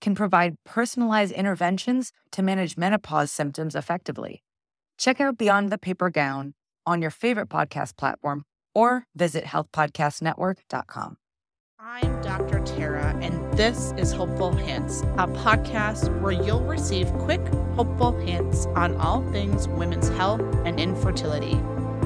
can 0.00 0.14
provide 0.14 0.56
personalized 0.64 1.32
interventions 1.32 2.12
to 2.32 2.42
manage 2.42 2.76
menopause 2.76 3.30
symptoms 3.30 3.74
effectively. 3.74 4.42
Check 4.98 5.20
out 5.20 5.38
Beyond 5.38 5.70
the 5.70 5.78
Paper 5.78 6.10
Gown 6.10 6.54
on 6.86 7.02
your 7.02 7.10
favorite 7.10 7.48
podcast 7.48 7.96
platform 7.96 8.44
or 8.74 9.04
visit 9.14 9.44
healthpodcastnetwork.com. 9.44 11.16
I'm 11.80 12.20
Dr. 12.22 12.58
Tara, 12.64 13.16
and 13.22 13.56
this 13.56 13.92
is 13.96 14.10
Hopeful 14.10 14.52
Hints, 14.52 15.02
a 15.16 15.28
podcast 15.28 16.20
where 16.20 16.32
you'll 16.32 16.64
receive 16.64 17.12
quick, 17.18 17.40
hopeful 17.76 18.18
hints 18.18 18.66
on 18.74 18.96
all 18.96 19.22
things 19.30 19.68
women's 19.68 20.08
health 20.08 20.40
and 20.64 20.80
infertility. 20.80 21.56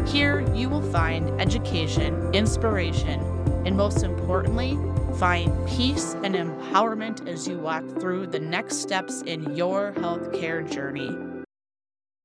Here, 0.07 0.41
you 0.55 0.69
will 0.69 0.83
find 0.83 1.41
education, 1.41 2.35
inspiration, 2.35 3.21
and 3.65 3.77
most 3.77 4.03
importantly, 4.03 4.77
find 5.19 5.51
peace 5.69 6.15
and 6.23 6.35
empowerment 6.35 7.27
as 7.29 7.47
you 7.47 7.59
walk 7.59 7.89
through 8.01 8.27
the 8.27 8.41
next 8.41 8.77
steps 8.77 9.23
in 9.23 9.55
your 9.55 9.93
healthcare 9.93 10.69
journey. 10.71 11.17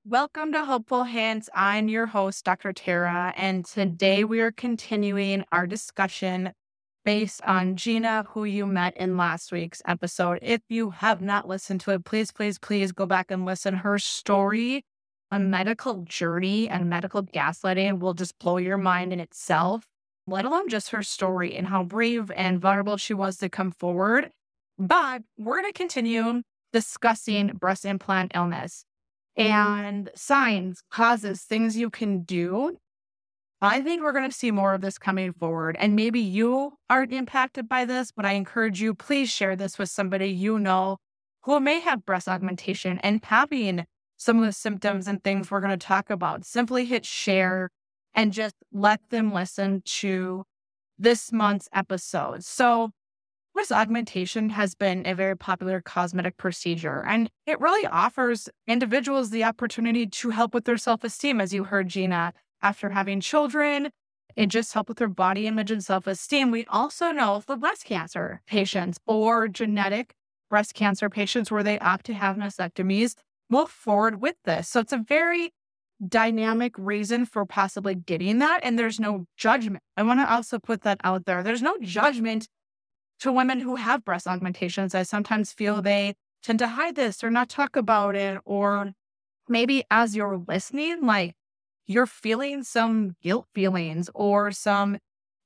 Welcome 0.06 0.52
to 0.54 0.66
Hopeful 0.66 1.04
Hints. 1.04 1.50
I'm 1.54 1.88
your 1.88 2.08
host, 2.08 2.44
Dr. 2.44 2.74
Tara, 2.74 3.34
and 3.38 3.64
today 3.64 4.24
we 4.24 4.42
are 4.42 4.52
continuing 4.52 5.46
our 5.52 5.68
discussion 5.68 6.54
based 7.06 7.42
on 7.44 7.78
Gina, 7.78 8.26
who 8.30 8.44
you 8.44 8.66
met 8.66 8.98
in 8.98 9.18
last 9.18 9.52
week's 9.52 9.82
episode. 9.88 10.40
If 10.42 10.62
you 10.68 10.90
have 10.90 11.22
not 11.22 11.48
listened 11.48 11.82
to 11.82 11.92
it, 11.92 12.04
please, 12.06 12.32
please, 12.32 12.58
please 12.60 12.92
go 12.92 13.06
back 13.06 13.32
and 13.32 13.46
listen. 13.46 13.76
Her 13.76 14.00
story, 14.00 14.84
a 15.32 15.40
medical 15.40 16.04
journey 16.04 16.70
and 16.70 16.90
medical 16.90 17.24
gaslighting 17.24 18.00
will 18.00 18.14
just 18.14 18.38
blow 18.40 18.58
your 18.58 18.78
mind 18.78 19.12
in 19.12 19.20
itself, 19.20 19.86
let 20.26 20.46
alone 20.46 20.70
just 20.70 20.92
her 20.92 21.04
story 21.04 21.56
and 21.56 21.68
how 21.68 21.84
brave 21.84 22.32
and 22.32 22.62
vulnerable 22.62 22.98
she 22.98 23.14
was 23.14 23.38
to 23.38 23.50
come 23.50 23.72
forward. 23.72 24.32
But 24.78 25.24
we're 25.38 25.62
going 25.62 25.72
to 25.72 25.78
continue 25.78 26.42
discussing 26.72 27.48
breast 27.48 27.86
implant 27.86 28.32
illness 28.36 28.86
and 29.36 30.10
signs, 30.16 30.84
causes, 30.92 31.42
things 31.42 31.78
you 31.78 31.90
can 31.90 32.24
do. 32.24 32.78
I 33.62 33.82
think 33.82 34.02
we're 34.02 34.14
going 34.14 34.30
to 34.30 34.36
see 34.36 34.52
more 34.52 34.74
of 34.74 34.82
this 34.82 34.98
coming 34.98 35.34
forward. 35.34 35.76
And 35.80 35.96
maybe 35.96 36.20
you 36.20 36.74
aren't 36.90 37.14
impacted 37.14 37.68
by 37.68 37.86
this, 37.86 38.12
but 38.12 38.26
I 38.26 38.34
encourage 38.34 38.82
you, 38.82 38.94
please 38.94 39.30
share 39.30 39.56
this 39.56 39.80
with 39.80 39.90
somebody 39.90 40.28
you 40.28 40.60
know 40.60 40.98
who 41.44 41.60
may 41.60 41.80
have 41.80 42.06
breast 42.06 42.28
augmentation 42.28 43.00
and 43.00 43.24
having 43.24 43.86
some 44.18 44.40
of 44.40 44.46
the 44.46 44.52
symptoms 44.52 45.08
and 45.08 45.24
things 45.24 45.50
we're 45.50 45.62
going 45.62 45.78
to 45.78 45.86
talk 45.86 46.10
about. 46.10 46.46
Simply 46.46 46.86
hit 46.86 47.06
share 47.06 47.70
and 48.14 48.34
just 48.34 48.56
let 48.72 49.00
them 49.10 49.34
listen 49.34 49.82
to 49.86 50.44
this 50.98 51.32
month's 51.32 51.70
episode. 51.74 52.44
So, 52.44 52.92
Breast 53.58 53.72
augmentation 53.72 54.52
has 54.52 54.76
been 54.76 55.08
a 55.08 55.16
very 55.16 55.36
popular 55.36 55.82
cosmetic 55.82 56.38
procedure, 56.38 57.04
and 57.08 57.28
it 57.48 57.60
really 57.60 57.88
offers 57.88 58.48
individuals 58.68 59.32
the 59.32 59.44
opportunity 59.44 60.06
to 60.06 60.30
help 60.30 60.54
with 60.54 60.66
their 60.66 60.78
self 60.78 61.04
esteem, 61.04 61.42
as 61.42 61.56
you 61.56 61.64
heard 61.64 61.88
Gina, 61.88 62.34
after 62.62 62.92
having 62.92 63.20
children. 63.20 63.90
It 64.36 64.50
just 64.50 64.72
helps 64.76 64.90
with 64.90 65.00
their 65.00 65.08
body 65.08 65.48
image 65.48 65.72
and 65.72 65.84
self 65.84 66.06
esteem. 66.06 66.52
We 66.52 66.68
also 66.68 67.12
know 67.12 67.40
for 67.40 67.56
breast 67.56 67.86
cancer 67.86 68.44
patients 68.46 69.00
or 69.08 69.48
genetic 69.48 70.14
breast 70.52 70.76
cancer 70.76 71.10
patients 71.10 71.50
where 71.50 71.64
they 71.64 71.80
opt 71.80 72.06
to 72.06 72.14
have 72.14 72.36
mastectomies 72.36 73.16
move 73.50 73.70
forward 73.70 74.22
with 74.22 74.36
this. 74.46 74.70
So 74.70 74.80
it's 74.80 74.94
a 74.94 74.98
very 74.98 75.54
dynamic 76.06 76.74
reason 76.78 77.26
for 77.26 77.46
possibly 77.46 77.96
getting 77.96 78.40
that. 78.40 78.60
And 78.64 78.78
there's 78.78 79.00
no 79.00 79.26
judgment. 79.36 79.84
I 79.96 80.04
want 80.04 80.20
to 80.20 80.32
also 80.32 80.60
put 80.60 80.82
that 80.82 81.00
out 81.04 81.26
there. 81.26 81.44
There's 81.44 81.62
no 81.62 81.78
judgment 81.82 82.48
to 83.20 83.32
women 83.32 83.62
who 83.62 83.78
have 83.78 84.06
breast 84.06 84.28
augmentations. 84.28 84.94
I 84.94 85.04
sometimes 85.04 85.54
feel 85.54 85.82
they 85.82 86.14
tend 86.44 86.60
to 86.60 86.68
hide 86.68 86.96
this 86.96 87.24
or 87.24 87.32
not 87.32 87.50
talk 87.50 87.76
about 87.76 88.16
it. 88.16 88.38
Or 88.46 88.92
maybe 89.50 89.84
as 89.90 90.16
you're 90.16 90.44
listening, 90.48 91.06
like 91.06 91.36
you're 91.88 92.06
feeling 92.06 92.64
some 92.64 93.16
guilt 93.22 93.48
feelings 93.56 94.10
or 94.14 94.52
some 94.52 95.00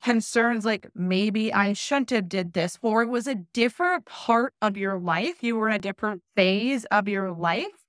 concerns 0.04 0.66
like 0.66 0.90
maybe 0.96 1.54
I 1.54 1.74
shouldn't 1.74 2.10
have 2.10 2.28
did 2.28 2.54
this, 2.54 2.78
or 2.82 3.04
it 3.04 3.10
was 3.10 3.28
a 3.28 3.36
different 3.36 4.06
part 4.06 4.54
of 4.62 4.76
your 4.76 5.00
life. 5.00 5.44
You 5.44 5.56
were 5.56 5.70
in 5.70 5.76
a 5.76 5.80
different 5.80 6.24
phase 6.36 6.86
of 6.86 7.08
your 7.08 7.32
life 7.32 7.81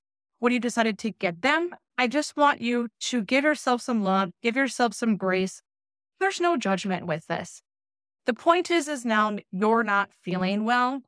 when 0.42 0.52
you 0.52 0.58
decided 0.58 0.98
to 0.98 1.12
get 1.12 1.40
them. 1.40 1.70
I 1.96 2.08
just 2.08 2.36
want 2.36 2.60
you 2.60 2.88
to 3.02 3.22
give 3.22 3.44
yourself 3.44 3.80
some 3.80 4.02
love, 4.02 4.30
give 4.42 4.56
yourself 4.56 4.92
some 4.92 5.16
grace. 5.16 5.62
There's 6.18 6.40
no 6.40 6.56
judgment 6.56 7.06
with 7.06 7.28
this. 7.28 7.62
The 8.26 8.34
point 8.34 8.68
is, 8.68 8.88
is 8.88 9.04
now 9.04 9.36
you're 9.52 9.84
not 9.84 10.10
feeling 10.24 10.64
well, 10.64 11.02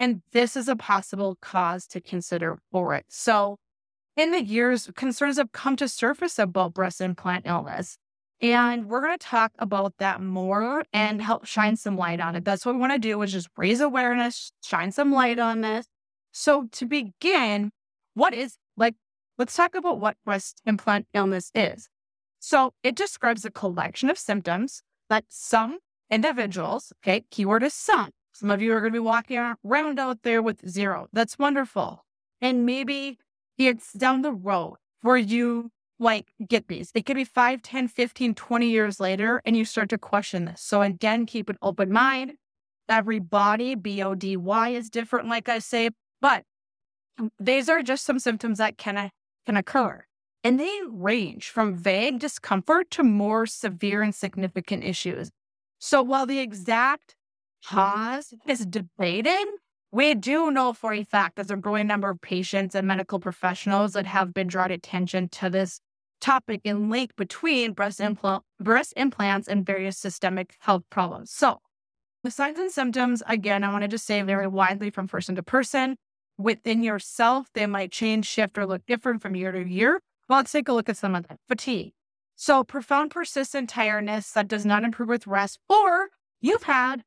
and 0.00 0.22
this 0.32 0.56
is 0.56 0.66
a 0.66 0.74
possible 0.74 1.38
cause 1.40 1.86
to 1.88 2.00
consider 2.00 2.58
for 2.72 2.96
it. 2.96 3.04
So, 3.08 3.58
in 4.16 4.32
the 4.32 4.42
years, 4.42 4.90
concerns 4.96 5.36
have 5.36 5.52
come 5.52 5.76
to 5.76 5.86
surface 5.86 6.36
about 6.40 6.74
breast 6.74 7.00
implant 7.00 7.46
illness. 7.46 7.98
And 8.40 8.86
we're 8.86 9.00
going 9.00 9.16
to 9.16 9.24
talk 9.24 9.52
about 9.60 9.94
that 9.98 10.20
more 10.20 10.82
and 10.92 11.22
help 11.22 11.46
shine 11.46 11.76
some 11.76 11.96
light 11.96 12.18
on 12.18 12.34
it. 12.34 12.44
That's 12.44 12.66
what 12.66 12.74
we 12.74 12.80
want 12.80 12.94
to 12.94 12.98
do 12.98 13.22
is 13.22 13.30
just 13.30 13.48
raise 13.56 13.80
awareness, 13.80 14.50
shine 14.60 14.90
some 14.90 15.12
light 15.12 15.38
on 15.38 15.60
this. 15.60 15.86
So 16.32 16.66
to 16.72 16.84
begin, 16.84 17.70
what 18.14 18.34
is 18.34 18.56
like, 18.76 18.94
let's 19.38 19.56
talk 19.56 19.74
about 19.74 20.00
what 20.00 20.16
breast 20.24 20.62
implant 20.66 21.06
illness 21.14 21.50
is. 21.54 21.88
So 22.38 22.74
it 22.82 22.96
describes 22.96 23.44
a 23.44 23.50
collection 23.50 24.10
of 24.10 24.18
symptoms 24.18 24.82
that 25.08 25.24
some 25.28 25.78
individuals, 26.10 26.92
okay, 27.02 27.24
keyword 27.30 27.62
is 27.62 27.74
some. 27.74 28.10
Some 28.32 28.50
of 28.50 28.62
you 28.62 28.72
are 28.72 28.80
going 28.80 28.92
to 28.92 28.96
be 28.96 28.98
walking 28.98 29.38
around 29.64 29.98
out 29.98 30.22
there 30.22 30.42
with 30.42 30.68
zero. 30.68 31.06
That's 31.12 31.38
wonderful. 31.38 32.04
And 32.40 32.66
maybe 32.66 33.18
it's 33.58 33.92
down 33.92 34.22
the 34.22 34.32
road 34.32 34.76
where 35.02 35.16
you 35.16 35.70
like 35.98 36.32
get 36.48 36.68
these. 36.68 36.90
It 36.94 37.06
could 37.06 37.16
be 37.16 37.24
5, 37.24 37.62
10, 37.62 37.88
15, 37.88 38.34
20 38.34 38.68
years 38.68 38.98
later, 38.98 39.40
and 39.44 39.56
you 39.56 39.64
start 39.64 39.88
to 39.90 39.98
question 39.98 40.46
this. 40.46 40.60
So 40.60 40.82
again, 40.82 41.26
keep 41.26 41.48
an 41.48 41.58
open 41.62 41.92
mind. 41.92 42.32
Every 42.88 43.20
body, 43.20 43.74
B 43.74 44.02
O 44.02 44.14
D 44.14 44.36
Y, 44.36 44.70
is 44.70 44.90
different, 44.90 45.28
like 45.28 45.48
I 45.48 45.60
say, 45.60 45.90
but 46.20 46.44
these 47.38 47.68
are 47.68 47.82
just 47.82 48.04
some 48.04 48.18
symptoms 48.18 48.58
that 48.58 48.78
can, 48.78 48.96
uh, 48.96 49.08
can 49.46 49.56
occur. 49.56 50.04
And 50.44 50.58
they 50.58 50.80
range 50.88 51.50
from 51.50 51.76
vague 51.76 52.18
discomfort 52.18 52.90
to 52.92 53.02
more 53.02 53.46
severe 53.46 54.02
and 54.02 54.14
significant 54.14 54.82
issues. 54.82 55.30
So 55.78 56.02
while 56.02 56.26
the 56.26 56.40
exact 56.40 57.14
cause 57.64 58.34
is 58.46 58.66
debated, 58.66 59.46
we 59.92 60.14
do 60.14 60.50
know 60.50 60.72
for 60.72 60.92
a 60.92 61.04
fact 61.04 61.36
that 61.36 61.48
there's 61.48 61.58
a 61.58 61.60
growing 61.60 61.86
number 61.86 62.08
of 62.08 62.20
patients 62.20 62.74
and 62.74 62.88
medical 62.88 63.20
professionals 63.20 63.92
that 63.92 64.06
have 64.06 64.32
been 64.32 64.46
drawn 64.46 64.70
attention 64.70 65.28
to 65.28 65.50
this 65.50 65.80
topic 66.20 66.62
and 66.64 66.88
link 66.88 67.14
between 67.16 67.72
breast, 67.72 68.00
impl- 68.00 68.42
breast 68.58 68.94
implants 68.96 69.48
and 69.48 69.66
various 69.66 69.98
systemic 69.98 70.54
health 70.60 70.84
problems. 70.88 71.30
So, 71.30 71.58
the 72.24 72.30
signs 72.30 72.58
and 72.58 72.70
symptoms, 72.70 73.22
again, 73.26 73.64
I 73.64 73.72
wanted 73.72 73.90
to 73.90 73.98
say 73.98 74.22
very 74.22 74.46
widely 74.46 74.90
from 74.90 75.08
person 75.08 75.34
to 75.34 75.42
person. 75.42 75.96
Within 76.42 76.82
yourself, 76.82 77.46
they 77.54 77.66
might 77.66 77.92
change, 77.92 78.26
shift, 78.26 78.58
or 78.58 78.66
look 78.66 78.84
different 78.86 79.22
from 79.22 79.36
year 79.36 79.52
to 79.52 79.66
year. 79.66 80.00
Well, 80.28 80.40
let's 80.40 80.52
take 80.52 80.68
a 80.68 80.72
look 80.72 80.88
at 80.88 80.96
some 80.96 81.14
of 81.14 81.28
them. 81.28 81.36
Fatigue, 81.48 81.92
so, 82.34 82.64
profound 82.64 83.12
persistent 83.12 83.68
tiredness 83.68 84.32
that 84.32 84.48
does 84.48 84.66
not 84.66 84.82
improve 84.82 85.08
with 85.08 85.28
rest, 85.28 85.60
or 85.68 86.08
you've 86.40 86.64
had 86.64 87.04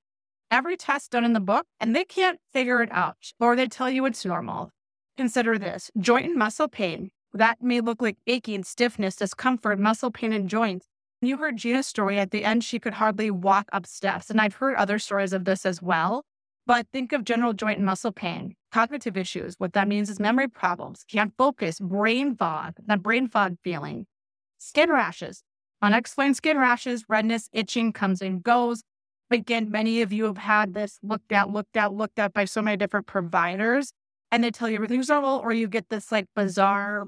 every 0.49 0.77
test 0.77 1.11
done 1.11 1.25
in 1.25 1.33
the 1.33 1.41
book 1.41 1.65
and 1.79 1.93
they 1.93 2.05
can't 2.05 2.39
figure 2.53 2.81
it 2.81 2.89
out, 2.91 3.17
or 3.39 3.55
they 3.55 3.67
tell 3.67 3.89
you 3.89 4.05
it's 4.05 4.23
normal. 4.23 4.71
Consider 5.17 5.57
this 5.57 5.91
joint 5.97 6.27
and 6.27 6.35
muscle 6.35 6.69
pain. 6.69 7.11
That 7.33 7.61
may 7.61 7.81
look 7.81 8.01
like 8.01 8.17
aching, 8.27 8.63
stiffness, 8.63 9.17
discomfort, 9.17 9.77
muscle 9.77 10.11
pain 10.11 10.31
in 10.31 10.47
joints. 10.47 10.87
You 11.21 11.37
heard 11.37 11.57
Gina's 11.57 11.87
story 11.87 12.17
at 12.17 12.31
the 12.31 12.45
end, 12.45 12.63
she 12.63 12.79
could 12.79 12.93
hardly 12.93 13.29
walk 13.29 13.67
up 13.73 13.87
steps. 13.87 14.29
And 14.29 14.39
I've 14.39 14.55
heard 14.55 14.75
other 14.75 14.99
stories 14.99 15.33
of 15.33 15.43
this 15.43 15.65
as 15.65 15.81
well. 15.81 16.23
But 16.65 16.87
think 16.93 17.11
of 17.11 17.25
general 17.25 17.53
joint 17.53 17.77
and 17.77 17.85
muscle 17.85 18.11
pain, 18.11 18.55
cognitive 18.75 19.15
issues. 19.15 19.55
What 19.57 19.73
that 19.73 19.87
means 19.87 20.09
is 20.09 20.19
memory 20.19 20.49
problems, 20.49 21.05
can't 21.09 21.33
focus, 21.37 21.79
brain 21.79 22.35
fog, 22.35 22.73
that 22.87 23.01
brain 23.01 23.29
fog 23.29 23.57
feeling, 23.63 24.05
Skin 24.57 24.89
rashes. 24.89 25.43
Unexplained 25.81 26.35
skin 26.35 26.57
rashes, 26.57 27.05
redness, 27.07 27.49
itching 27.53 27.93
comes 27.93 28.21
and 28.21 28.43
goes. 28.43 28.81
Again, 29.31 29.69
many 29.69 30.01
of 30.01 30.11
you 30.11 30.25
have 30.25 30.39
had 30.39 30.73
this 30.73 30.99
looked 31.03 31.31
at, 31.31 31.49
looked 31.51 31.77
at, 31.77 31.93
looked 31.93 32.19
at 32.19 32.33
by 32.33 32.45
so 32.45 32.61
many 32.61 32.75
different 32.77 33.07
providers. 33.07 33.91
and 34.31 34.43
they 34.43 34.51
tell 34.51 34.67
you 34.67 34.75
everything's 34.75 35.07
normal, 35.07 35.39
or 35.39 35.53
you 35.53 35.67
get 35.67 35.87
this 35.89 36.11
like 36.11 36.25
bizarre 36.35 37.07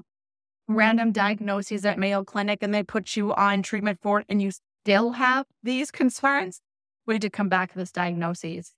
random 0.68 1.12
diagnoses 1.12 1.84
at 1.84 1.98
Mayo 1.98 2.24
Clinic 2.24 2.60
and 2.62 2.72
they 2.72 2.82
put 2.82 3.16
you 3.16 3.34
on 3.34 3.62
treatment 3.62 3.98
for 4.00 4.20
it 4.20 4.26
and 4.28 4.40
you 4.40 4.52
still 4.84 5.12
have 5.12 5.44
these 5.62 5.90
concerns, 5.90 6.60
we 7.06 7.14
need 7.14 7.22
to 7.22 7.30
come 7.30 7.48
back 7.50 7.72
to 7.72 7.78
this 7.78 7.92
diagnosis. 7.92 8.72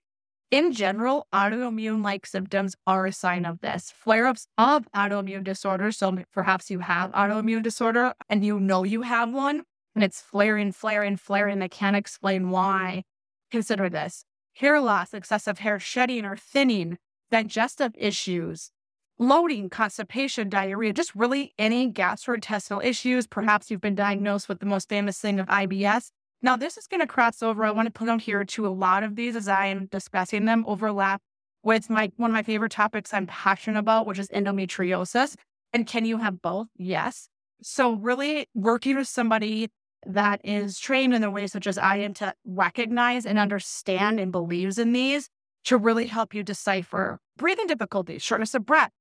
In 0.51 0.73
general, 0.73 1.29
autoimmune 1.33 2.03
like 2.03 2.27
symptoms 2.27 2.75
are 2.85 3.07
a 3.07 3.13
sign 3.13 3.45
of 3.45 3.61
this. 3.61 3.93
Flare 3.97 4.27
ups 4.27 4.49
of 4.59 4.85
autoimmune 4.93 5.45
disorder. 5.45 5.93
So 5.93 6.19
perhaps 6.33 6.71
you 6.71 6.81
have 6.81 7.13
autoimmune 7.13 7.63
disorder 7.63 8.15
and 8.29 8.45
you 8.45 8.59
know 8.59 8.83
you 8.83 9.03
have 9.03 9.33
one 9.33 9.63
and 9.95 10.03
it's 10.03 10.21
flaring, 10.21 10.73
flaring, 10.73 11.17
flaring. 11.17 11.63
I 11.63 11.69
can't 11.69 11.95
explain 11.95 12.51
why. 12.51 13.05
Consider 13.53 13.89
this 13.89 14.25
hair 14.55 14.81
loss, 14.81 15.15
excessive 15.15 15.61
hair 15.61 15.79
shedding 15.79 16.25
or 16.25 16.37
thinning, 16.37 16.99
digestive 17.31 17.93
issues, 17.97 18.73
bloating, 19.19 19.69
constipation, 19.69 20.49
diarrhea, 20.49 20.93
just 20.93 21.15
really 21.15 21.55
any 21.59 21.91
gastrointestinal 21.93 22.85
issues. 22.85 23.29
Perhaps 23.29 23.71
you've 23.71 23.81
been 23.81 23.95
diagnosed 23.95 24.49
with 24.49 24.59
the 24.59 24.67
most 24.67 24.89
famous 24.89 25.19
thing 25.19 25.39
of 25.39 25.47
IBS. 25.47 26.11
Now, 26.43 26.57
this 26.57 26.79
is 26.79 26.87
going 26.87 27.01
to 27.01 27.07
cross 27.07 27.43
over. 27.43 27.65
I 27.65 27.71
want 27.71 27.87
to 27.87 27.93
put 27.93 28.09
on 28.09 28.19
here 28.19 28.45
to 28.45 28.67
a 28.67 28.69
lot 28.69 29.03
of 29.03 29.15
these 29.15 29.37
as 29.37 29.47
I 29.47 29.67
am 29.67 29.87
discussing 29.87 30.47
them 30.47 30.65
overlap 30.67 31.21
with 31.63 31.91
my 31.91 32.11
one 32.17 32.31
of 32.31 32.35
my 32.35 32.43
favorite 32.43 32.73
topics 32.73 33.13
I'm 33.13 33.27
passionate 33.27 33.79
about, 33.79 34.07
which 34.07 34.19
is 34.19 34.29
endometriosis. 34.29 35.37
And 35.73 35.87
can 35.87 36.05
you 36.05 36.19
have 36.19 36.41
both? 36.41 36.69
Yes. 36.77 37.29
So, 37.63 37.93
really 37.93 38.49
working 38.55 38.97
with 38.97 39.09
somebody 39.09 39.69
that 40.07 40.41
is 40.43 40.79
trained 40.79 41.13
in 41.13 41.21
the 41.21 41.31
way 41.31 41.47
such 41.47 41.67
as 41.67 41.77
I 41.77 41.97
am 41.97 42.15
to 42.15 42.33
recognize 42.47 43.27
and 43.27 43.39
understand 43.39 44.19
and 44.19 44.33
believes 44.33 44.79
in 44.79 44.93
these 44.93 45.29
to 45.65 45.77
really 45.77 46.07
help 46.07 46.33
you 46.33 46.43
decipher 46.43 47.19
breathing 47.37 47.67
difficulties, 47.67 48.23
shortness 48.23 48.55
of 48.55 48.65
breath, 48.65 48.93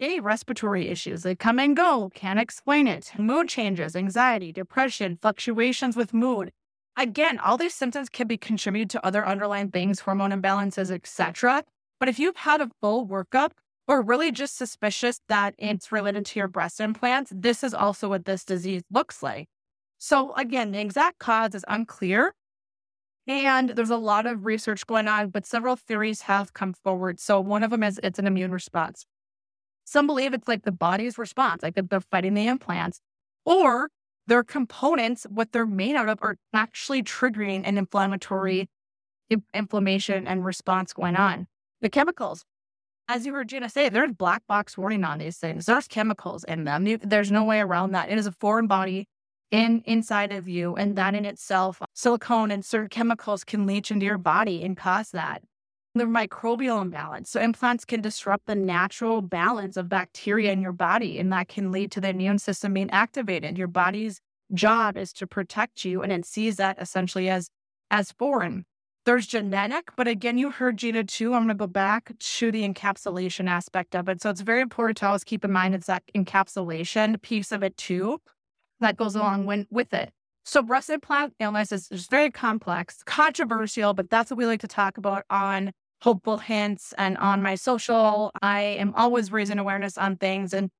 a 0.00 0.20
respiratory 0.20 0.88
issues. 0.88 1.24
that 1.24 1.38
come 1.38 1.58
and 1.58 1.76
go, 1.76 2.10
can't 2.14 2.38
explain 2.38 2.86
it. 2.86 3.12
Mood 3.18 3.48
changes, 3.48 3.94
anxiety, 3.94 4.50
depression, 4.50 5.18
fluctuations 5.20 5.94
with 5.94 6.14
mood. 6.14 6.52
Again, 6.96 7.38
all 7.38 7.58
these 7.58 7.74
symptoms 7.74 8.08
can 8.08 8.26
be 8.26 8.38
contributed 8.38 8.88
to 8.90 9.06
other 9.06 9.26
underlying 9.26 9.70
things, 9.70 10.00
hormone 10.00 10.30
imbalances, 10.30 10.90
etc. 10.90 11.62
But 12.00 12.08
if 12.08 12.18
you've 12.18 12.36
had 12.36 12.60
a 12.60 12.70
full 12.80 13.06
workup 13.06 13.50
or 13.86 14.02
really 14.02 14.32
just 14.32 14.56
suspicious 14.56 15.20
that 15.28 15.54
it's 15.58 15.92
related 15.92 16.24
to 16.26 16.38
your 16.38 16.48
breast 16.48 16.80
implants, 16.80 17.32
this 17.34 17.62
is 17.62 17.74
also 17.74 18.08
what 18.08 18.24
this 18.24 18.44
disease 18.44 18.82
looks 18.90 19.22
like. 19.22 19.46
So 19.98 20.32
again, 20.34 20.72
the 20.72 20.80
exact 20.80 21.18
cause 21.18 21.54
is 21.54 21.64
unclear. 21.68 22.34
And 23.28 23.70
there's 23.70 23.90
a 23.90 23.96
lot 23.96 24.26
of 24.26 24.46
research 24.46 24.86
going 24.86 25.08
on, 25.08 25.30
but 25.30 25.44
several 25.44 25.76
theories 25.76 26.22
have 26.22 26.54
come 26.54 26.72
forward. 26.72 27.18
So 27.18 27.40
one 27.40 27.62
of 27.62 27.70
them 27.70 27.82
is 27.82 28.00
it's 28.02 28.18
an 28.18 28.26
immune 28.26 28.52
response. 28.52 29.04
Some 29.84 30.06
believe 30.06 30.32
it's 30.32 30.48
like 30.48 30.62
the 30.62 30.72
body's 30.72 31.18
response, 31.18 31.62
like 31.62 31.74
they're 31.74 32.00
fighting 32.00 32.34
the 32.34 32.46
implants, 32.46 33.00
or 33.44 33.88
their 34.26 34.42
components, 34.42 35.26
what 35.30 35.52
they're 35.52 35.66
made 35.66 35.96
out 35.96 36.08
of, 36.08 36.18
are 36.22 36.36
actually 36.52 37.02
triggering 37.02 37.62
an 37.64 37.78
inflammatory 37.78 38.68
mm-hmm. 39.32 39.40
inflammation 39.54 40.26
and 40.26 40.44
response 40.44 40.92
going 40.92 41.16
on. 41.16 41.46
The 41.80 41.90
chemicals, 41.90 42.44
as 43.08 43.26
you 43.26 43.32
heard 43.32 43.48
Gina 43.48 43.68
say, 43.68 43.88
there's 43.88 44.12
black 44.12 44.42
box 44.46 44.76
warning 44.76 45.04
on 45.04 45.18
these 45.18 45.36
things. 45.38 45.66
There's 45.66 45.86
chemicals 45.86 46.44
in 46.44 46.64
them. 46.64 46.98
There's 47.02 47.30
no 47.30 47.44
way 47.44 47.60
around 47.60 47.92
that. 47.92 48.10
It 48.10 48.18
is 48.18 48.26
a 48.26 48.32
foreign 48.32 48.66
body 48.66 49.06
in 49.50 49.82
inside 49.86 50.32
of 50.32 50.48
you, 50.48 50.74
and 50.74 50.96
that 50.96 51.14
in 51.14 51.24
itself, 51.24 51.80
silicone 51.94 52.50
and 52.50 52.64
certain 52.64 52.88
chemicals 52.88 53.44
can 53.44 53.64
leach 53.64 53.90
into 53.92 54.04
your 54.04 54.18
body 54.18 54.64
and 54.64 54.76
cause 54.76 55.10
that 55.10 55.42
the 55.98 56.04
microbial 56.04 56.82
imbalance. 56.82 57.30
So 57.30 57.40
implants 57.40 57.84
can 57.84 58.00
disrupt 58.00 58.46
the 58.46 58.54
natural 58.54 59.22
balance 59.22 59.76
of 59.76 59.88
bacteria 59.88 60.52
in 60.52 60.60
your 60.60 60.72
body, 60.72 61.18
and 61.18 61.32
that 61.32 61.48
can 61.48 61.72
lead 61.72 61.90
to 61.92 62.00
the 62.00 62.08
immune 62.08 62.38
system 62.38 62.74
being 62.74 62.90
activated. 62.90 63.58
Your 63.58 63.68
body's 63.68 64.20
job 64.54 64.96
is 64.96 65.12
to 65.14 65.26
protect 65.26 65.84
you, 65.84 66.02
and 66.02 66.12
it 66.12 66.24
sees 66.24 66.56
that 66.56 66.80
essentially 66.80 67.28
as 67.28 67.50
as 67.90 68.12
foreign. 68.12 68.64
There's 69.04 69.28
genetic, 69.28 69.90
but 69.96 70.08
again, 70.08 70.36
you 70.36 70.50
heard 70.50 70.76
Gina 70.76 71.04
too. 71.04 71.32
I'm 71.32 71.42
going 71.42 71.48
to 71.48 71.54
go 71.54 71.68
back 71.68 72.10
to 72.18 72.50
the 72.50 72.68
encapsulation 72.68 73.48
aspect 73.48 73.94
of 73.94 74.08
it. 74.08 74.20
So 74.20 74.30
it's 74.30 74.40
very 74.40 74.60
important 74.60 74.96
to 74.98 75.06
always 75.06 75.22
keep 75.22 75.44
in 75.44 75.52
mind 75.52 75.76
it's 75.76 75.86
that 75.86 76.02
encapsulation 76.16 77.22
piece 77.22 77.52
of 77.52 77.62
it 77.62 77.76
too 77.76 78.20
that 78.80 78.96
goes 78.96 79.14
along 79.14 79.46
when, 79.46 79.66
with 79.70 79.94
it. 79.94 80.10
So 80.44 80.62
breast 80.62 80.90
implant 80.90 81.34
illness 81.40 81.72
is, 81.72 81.88
is 81.90 82.06
very 82.06 82.30
complex, 82.30 83.02
controversial, 83.04 83.94
but 83.94 84.10
that's 84.10 84.30
what 84.30 84.38
we 84.38 84.46
like 84.46 84.60
to 84.60 84.68
talk 84.68 84.98
about 84.98 85.24
on 85.30 85.72
hopeful 86.06 86.38
hints 86.38 86.94
and 86.98 87.18
on 87.18 87.42
my 87.42 87.56
social. 87.56 88.30
I 88.40 88.60
am 88.60 88.94
always 88.94 89.32
raising 89.32 89.58
awareness 89.58 89.98
on 89.98 90.14
things 90.16 90.54
and 90.54 90.70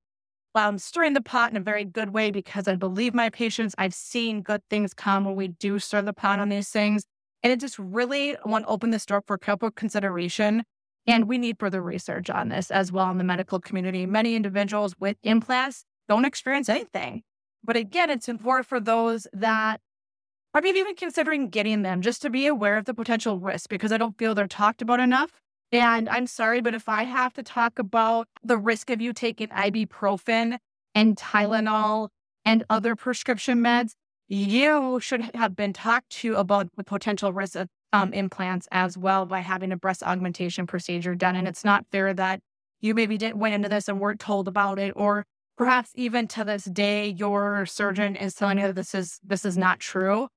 while 0.52 0.68
I'm 0.68 0.78
stirring 0.78 1.14
the 1.14 1.20
pot 1.20 1.50
in 1.50 1.56
a 1.56 1.60
very 1.60 1.84
good 1.84 2.14
way 2.14 2.30
because 2.30 2.68
I 2.68 2.76
believe 2.76 3.12
my 3.12 3.28
patients. 3.28 3.74
I've 3.76 3.92
seen 3.92 4.40
good 4.40 4.62
things 4.70 4.94
come 4.94 5.24
when 5.24 5.34
we 5.34 5.48
do 5.48 5.80
stir 5.80 6.02
the 6.02 6.12
pot 6.12 6.38
on 6.38 6.48
these 6.48 6.68
things. 6.70 7.02
And 7.42 7.52
it 7.52 7.58
just 7.58 7.76
really 7.76 8.36
want 8.46 8.66
to 8.66 8.70
open 8.70 8.90
this 8.90 9.04
door 9.04 9.20
for 9.26 9.36
careful 9.36 9.72
consideration. 9.72 10.62
And 11.08 11.28
we 11.28 11.38
need 11.38 11.56
further 11.58 11.82
research 11.82 12.30
on 12.30 12.48
this 12.48 12.70
as 12.70 12.92
well 12.92 13.10
in 13.10 13.18
the 13.18 13.24
medical 13.24 13.58
community. 13.58 14.06
Many 14.06 14.36
individuals 14.36 14.94
with 15.00 15.16
implants 15.24 15.84
don't 16.08 16.24
experience 16.24 16.68
anything. 16.68 17.22
But 17.64 17.76
again, 17.76 18.10
it's 18.10 18.28
important 18.28 18.68
for 18.68 18.78
those 18.78 19.26
that 19.32 19.80
or 20.56 20.62
maybe 20.62 20.78
even 20.78 20.94
considering 20.94 21.50
getting 21.50 21.82
them 21.82 22.00
just 22.00 22.22
to 22.22 22.30
be 22.30 22.46
aware 22.46 22.78
of 22.78 22.86
the 22.86 22.94
potential 22.94 23.38
risk 23.38 23.68
because 23.68 23.92
I 23.92 23.98
don't 23.98 24.16
feel 24.16 24.34
they're 24.34 24.46
talked 24.46 24.80
about 24.80 25.00
enough. 25.00 25.30
And 25.70 26.08
I'm 26.08 26.26
sorry, 26.26 26.62
but 26.62 26.74
if 26.74 26.88
I 26.88 27.02
have 27.02 27.34
to 27.34 27.42
talk 27.42 27.78
about 27.78 28.26
the 28.42 28.56
risk 28.56 28.88
of 28.88 29.02
you 29.02 29.12
taking 29.12 29.48
ibuprofen 29.48 30.56
and 30.94 31.14
Tylenol 31.14 32.08
and 32.46 32.64
other 32.70 32.96
prescription 32.96 33.58
meds, 33.58 33.92
you 34.28 34.98
should 34.98 35.30
have 35.34 35.54
been 35.54 35.74
talked 35.74 36.08
to 36.08 36.36
about 36.36 36.68
the 36.74 36.84
potential 36.84 37.34
risk 37.34 37.56
of 37.56 37.68
um, 37.92 38.14
implants 38.14 38.66
as 38.72 38.96
well 38.96 39.26
by 39.26 39.40
having 39.40 39.72
a 39.72 39.76
breast 39.76 40.02
augmentation 40.02 40.66
procedure 40.66 41.14
done. 41.14 41.36
And 41.36 41.46
it's 41.46 41.64
not 41.64 41.84
fair 41.92 42.14
that 42.14 42.40
you 42.80 42.94
maybe 42.94 43.18
didn't 43.18 43.36
went 43.38 43.54
into 43.54 43.68
this 43.68 43.88
and 43.88 44.00
weren't 44.00 44.20
told 44.20 44.48
about 44.48 44.78
it, 44.78 44.94
or 44.96 45.26
perhaps 45.58 45.90
even 45.96 46.26
to 46.28 46.44
this 46.44 46.64
day 46.64 47.08
your 47.08 47.66
surgeon 47.66 48.16
is 48.16 48.34
telling 48.34 48.58
you 48.58 48.68
that 48.68 48.76
this 48.76 48.94
is 48.94 49.20
this 49.22 49.44
is 49.44 49.58
not 49.58 49.80
true. 49.80 50.28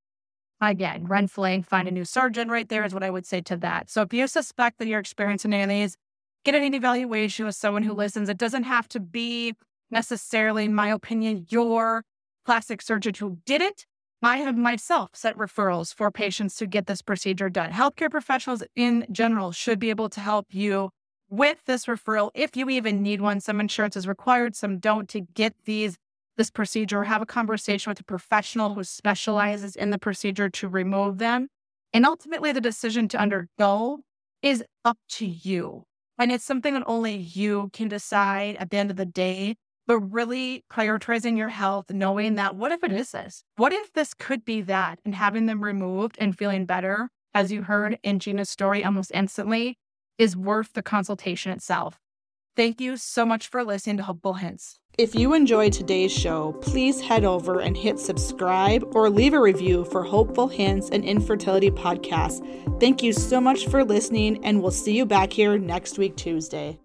Again, 0.61 1.05
run 1.05 1.27
flag, 1.27 1.65
find 1.65 1.87
a 1.87 1.91
new 1.91 2.03
surgeon 2.03 2.49
right 2.49 2.67
there 2.67 2.83
is 2.83 2.93
what 2.93 3.03
I 3.03 3.09
would 3.09 3.25
say 3.25 3.39
to 3.41 3.55
that. 3.57 3.89
So 3.89 4.01
if 4.01 4.13
you 4.13 4.27
suspect 4.27 4.77
that 4.79 4.87
you're 4.87 4.99
experiencing 4.99 5.53
any 5.53 5.63
of 5.63 5.69
these, 5.69 5.97
get 6.43 6.55
an 6.55 6.73
evaluation 6.73 7.45
with 7.45 7.55
someone 7.55 7.83
who 7.83 7.93
listens. 7.93 8.27
It 8.27 8.37
doesn't 8.37 8.63
have 8.63 8.87
to 8.89 8.99
be 8.99 9.55
necessarily, 9.89 10.65
in 10.65 10.75
my 10.75 10.89
opinion, 10.89 11.45
your 11.49 12.03
plastic 12.45 12.81
surgeon 12.81 13.13
who 13.17 13.37
did 13.45 13.61
it. 13.61 13.85
I 14.21 14.37
have 14.37 14.57
myself 14.57 15.11
set 15.13 15.37
referrals 15.37 15.93
for 15.93 16.11
patients 16.11 16.55
to 16.57 16.67
get 16.67 16.87
this 16.87 17.01
procedure 17.01 17.49
done. 17.49 17.71
Healthcare 17.71 18.11
professionals 18.11 18.63
in 18.75 19.05
general 19.11 19.53
should 19.53 19.79
be 19.79 19.89
able 19.89 20.09
to 20.09 20.19
help 20.19 20.47
you 20.49 20.89
with 21.29 21.63
this 21.65 21.85
referral 21.85 22.31
if 22.33 22.57
you 22.57 22.69
even 22.69 23.01
need 23.01 23.21
one. 23.21 23.39
Some 23.39 23.61
insurance 23.61 23.95
is 23.95 24.07
required, 24.07 24.57
some 24.57 24.77
don't 24.77 25.07
to 25.09 25.21
get 25.21 25.53
these 25.63 25.97
this 26.39 26.49
procedure, 26.49 27.03
have 27.03 27.21
a 27.21 27.25
conversation 27.25 27.91
with 27.91 27.99
a 27.99 28.03
professional 28.03 28.73
who 28.73 28.83
specializes 28.83 29.75
in 29.75 29.89
the 29.89 29.99
procedure 29.99 30.49
to 30.49 30.69
remove 30.69 31.17
them. 31.17 31.49
And 31.93 32.05
ultimately, 32.05 32.53
the 32.53 32.61
decision 32.61 33.09
to 33.09 33.19
undergo 33.19 33.99
is 34.41 34.63
up 34.85 34.97
to 35.09 35.25
you. 35.25 35.83
And 36.17 36.31
it's 36.31 36.45
something 36.45 36.73
that 36.73 36.83
only 36.87 37.15
you 37.15 37.69
can 37.73 37.89
decide 37.89 38.55
at 38.55 38.69
the 38.69 38.77
end 38.77 38.89
of 38.89 38.95
the 38.95 39.05
day, 39.05 39.57
but 39.85 39.99
really 39.99 40.63
prioritizing 40.71 41.37
your 41.37 41.49
health, 41.49 41.91
knowing 41.91 42.35
that 42.35 42.55
what 42.55 42.71
if 42.71 42.83
it 42.85 42.93
is 42.93 43.11
this? 43.11 43.43
What 43.57 43.73
if 43.73 43.91
this 43.91 44.13
could 44.13 44.45
be 44.45 44.61
that? 44.61 44.99
And 45.03 45.15
having 45.15 45.45
them 45.45 45.61
removed 45.61 46.15
and 46.19 46.37
feeling 46.37 46.65
better, 46.65 47.09
as 47.33 47.51
you 47.51 47.63
heard 47.63 47.99
in 48.01 48.19
Gina's 48.19 48.49
story 48.49 48.83
almost 48.83 49.11
instantly, 49.13 49.77
is 50.17 50.37
worth 50.37 50.71
the 50.71 50.83
consultation 50.83 51.51
itself. 51.51 51.99
Thank 52.55 52.79
you 52.79 52.95
so 52.95 53.25
much 53.25 53.47
for 53.47 53.63
listening 53.63 53.97
to 53.97 54.03
Hopeful 54.03 54.35
Hints. 54.35 54.79
If 54.99 55.15
you 55.15 55.33
enjoyed 55.33 55.71
today's 55.71 56.11
show, 56.11 56.51
please 56.59 56.99
head 56.99 57.23
over 57.23 57.61
and 57.61 57.77
hit 57.77 57.99
subscribe 57.99 58.83
or 58.93 59.09
leave 59.09 59.33
a 59.33 59.39
review 59.39 59.85
for 59.85 60.03
Hopeful 60.03 60.49
Hints 60.49 60.89
and 60.89 61.05
Infertility 61.05 61.71
Podcast. 61.71 62.41
Thank 62.81 63.01
you 63.01 63.13
so 63.13 63.39
much 63.39 63.67
for 63.67 63.85
listening, 63.85 64.43
and 64.43 64.61
we'll 64.61 64.71
see 64.71 64.97
you 64.97 65.05
back 65.05 65.31
here 65.31 65.57
next 65.57 65.97
week, 65.97 66.17
Tuesday. 66.17 66.81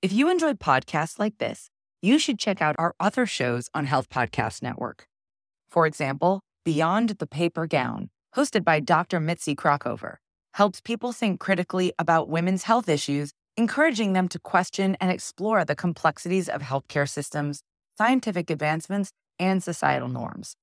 If 0.00 0.14
you 0.14 0.30
enjoyed 0.30 0.58
podcasts 0.58 1.18
like 1.18 1.36
this, 1.36 1.68
you 2.00 2.18
should 2.18 2.38
check 2.38 2.62
out 2.62 2.74
our 2.78 2.94
other 2.98 3.26
shows 3.26 3.68
on 3.74 3.84
Health 3.84 4.08
Podcast 4.08 4.62
Network. 4.62 5.06
For 5.68 5.86
example, 5.86 6.40
Beyond 6.64 7.10
the 7.18 7.26
Paper 7.26 7.66
Gown, 7.66 8.08
hosted 8.34 8.64
by 8.64 8.80
Dr. 8.80 9.20
Mitzi 9.20 9.54
Krockover, 9.54 10.16
helps 10.54 10.80
people 10.80 11.12
think 11.12 11.38
critically 11.38 11.92
about 11.98 12.30
women's 12.30 12.62
health 12.62 12.88
issues 12.88 13.34
encouraging 13.56 14.12
them 14.12 14.28
to 14.28 14.38
question 14.38 14.96
and 15.00 15.10
explore 15.10 15.64
the 15.64 15.76
complexities 15.76 16.48
of 16.48 16.62
healthcare 16.62 17.08
systems, 17.08 17.62
scientific 17.96 18.50
advancements, 18.50 19.12
and 19.38 19.62
societal 19.62 20.08
norms. 20.08 20.56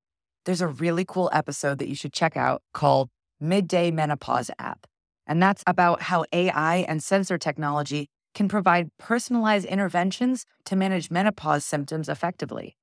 There's 0.45 0.61
a 0.61 0.67
really 0.67 1.05
cool 1.05 1.29
episode 1.33 1.79
that 1.79 1.87
you 1.87 1.95
should 1.95 2.13
check 2.13 2.35
out 2.35 2.61
called 2.73 3.09
Midday 3.39 3.91
Menopause 3.91 4.51
App. 4.59 4.87
And 5.27 5.41
that's 5.41 5.63
about 5.67 6.03
how 6.03 6.25
AI 6.33 6.77
and 6.87 7.01
sensor 7.01 7.37
technology 7.37 8.07
can 8.33 8.47
provide 8.47 8.89
personalized 8.97 9.65
interventions 9.65 10.45
to 10.65 10.75
manage 10.75 11.11
menopause 11.11 11.65
symptoms 11.65 12.09
effectively. 12.09 12.75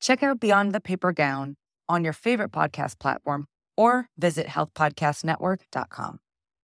Check 0.00 0.22
out 0.22 0.40
Beyond 0.40 0.72
the 0.72 0.80
Paper 0.80 1.12
Gown 1.12 1.56
on 1.88 2.04
your 2.04 2.12
favorite 2.12 2.52
podcast 2.52 2.98
platform 2.98 3.46
or 3.76 4.08
visit 4.16 4.46
healthpodcastnetwork.com. 4.46 6.20